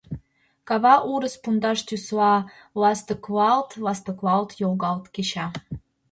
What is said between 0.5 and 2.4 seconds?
Кава урыс пундыш тӱсла